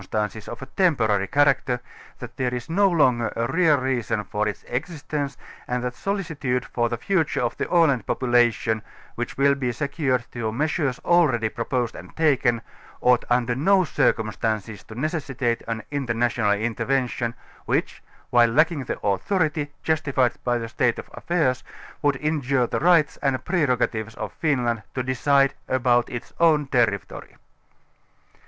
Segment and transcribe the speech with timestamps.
[0.09, 1.79] tances of a temporary character,
[2.17, 6.89] that there is no longer a real reason for its existence and that solicitude for
[6.89, 8.81] the future of the Aland population,
[9.13, 12.63] which will be secured through measures 20 already proposed and taken,
[12.99, 17.35] ought under no circumstances to necessitate an international intervention,
[17.67, 21.63] which, while lacking the authority, justified by the state of affairs,
[22.01, 27.35] would injure the rights and prerogatives of Finland to decide about its own territory.